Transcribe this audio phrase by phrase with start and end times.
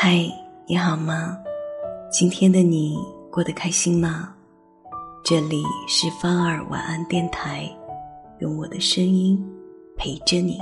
[0.00, 0.32] 嗨，
[0.64, 1.36] 你好吗？
[2.08, 2.96] 今天的你
[3.32, 4.32] 过得开心吗？
[5.24, 7.68] 这里是芳儿晚安电台，
[8.38, 9.44] 用我的声音
[9.96, 10.56] 陪着你。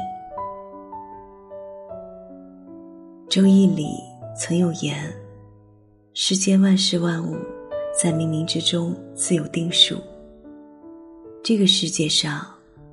[3.29, 3.91] 周易里
[4.41, 5.15] 曾有言
[6.15, 7.37] ：“世间万事万物，
[8.03, 9.99] 在冥冥之中自有定数。”
[11.45, 12.41] 这个世界上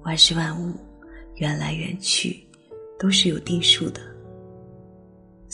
[0.04, 0.73] 万事万物，
[1.36, 2.46] 缘来缘去，
[3.00, 4.02] 都是有定数的。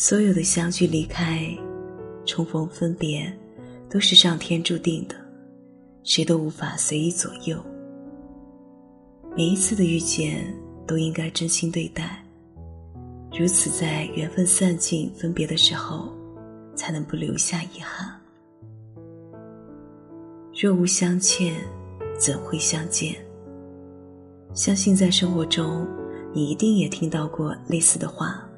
[0.02, 1.46] 所有的相聚、离开、
[2.26, 3.30] 重逢、分别，
[3.90, 5.16] 都是上天注定的，
[6.06, 7.62] 谁都无法随意左右。
[9.36, 10.56] 每一次的遇见，
[10.88, 12.24] 都应该真心对待，
[13.38, 16.08] 如此在缘分散尽、分别的时候，
[16.78, 18.10] 才能不留下遗憾。
[20.58, 21.54] 若无相欠，
[22.18, 23.14] 怎会相见？
[24.54, 25.86] 相信在生活中，
[26.34, 28.49] 你一定也听到过类似的话。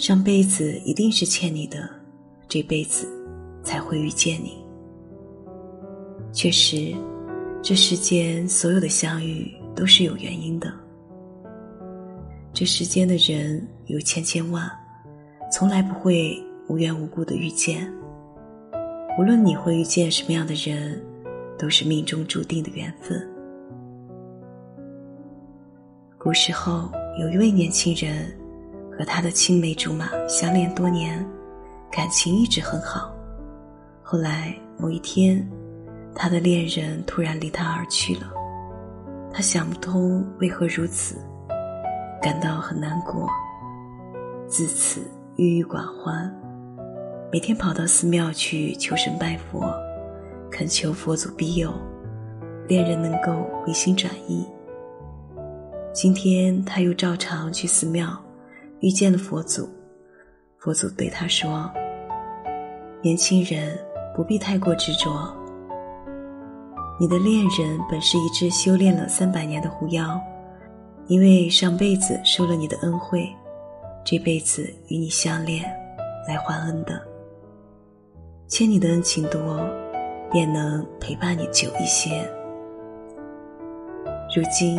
[0.00, 1.86] 上辈子一定是欠你的，
[2.48, 3.06] 这辈子
[3.62, 4.64] 才会遇见你。
[6.32, 6.94] 确实，
[7.60, 10.72] 这世间所有的相遇都是有原因的。
[12.54, 14.70] 这世间的人有千千万，
[15.52, 17.86] 从来不会无缘无故的遇见。
[19.18, 20.98] 无论你会遇见什么样的人，
[21.58, 23.22] 都是命中注定的缘分。
[26.16, 28.34] 古时候有一位年轻人。
[29.00, 31.26] 和他的青梅竹马相恋多年，
[31.90, 33.10] 感情一直很好。
[34.02, 35.42] 后来某一天，
[36.14, 38.30] 他的恋人突然离他而去了，
[39.32, 41.16] 他想不通为何如此，
[42.20, 43.26] 感到很难过，
[44.46, 45.00] 自此
[45.36, 46.30] 郁郁寡欢，
[47.32, 49.72] 每天跑到寺庙去求神拜佛，
[50.50, 51.72] 恳求佛祖庇佑，
[52.68, 54.46] 恋人能够回心转意。
[55.90, 58.14] 今天他又照常去寺庙。
[58.80, 59.68] 遇见了佛祖，
[60.56, 61.70] 佛祖对他说
[63.02, 63.78] ：“年轻人
[64.14, 65.34] 不必太过执着。
[66.98, 70.18] 你的恋人本是一只修炼了三百年的狐妖，
[71.08, 73.28] 因为上辈子受了你的恩惠，
[74.02, 75.62] 这辈子与你相恋，
[76.26, 77.00] 来还恩的。
[78.48, 79.60] 欠你的恩情多，
[80.30, 82.26] 便能陪伴你久一些。
[84.34, 84.78] 如今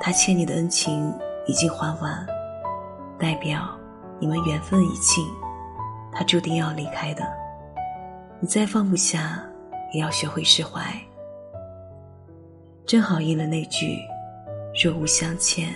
[0.00, 1.12] 他欠你的恩情
[1.46, 2.24] 已经还完。”
[3.22, 3.78] 代表
[4.18, 5.24] 你们缘分已尽，
[6.10, 7.22] 他注定要离开的。
[8.40, 9.40] 你再放不下，
[9.92, 10.82] 也要学会释怀。
[12.84, 13.96] 正好应了那句
[14.82, 15.72] ：“若无相欠，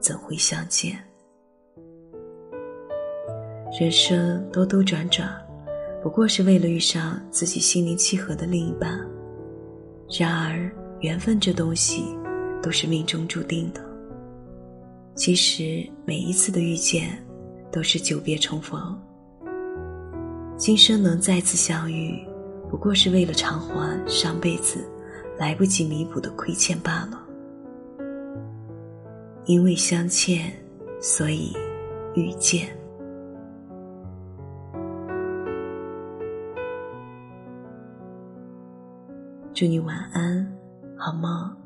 [0.00, 0.98] 怎会相见？”
[3.80, 5.26] 人生兜兜转转，
[6.02, 9.00] 不过是为了遇上自己心灵契合的另一半。
[10.10, 10.70] 然而，
[11.00, 12.14] 缘分这东西，
[12.62, 13.80] 都是命中注定的。
[15.14, 17.22] 其实每一次的遇见，
[17.70, 18.98] 都是久别重逢。
[20.56, 22.26] 今生能再次相遇，
[22.70, 24.84] 不过是为了偿还上辈子
[25.38, 27.20] 来不及弥补的亏欠罢了。
[29.44, 30.52] 因为相欠，
[31.00, 31.52] 所以
[32.14, 32.68] 遇见。
[39.52, 40.50] 祝你晚安，
[40.96, 41.61] 好梦。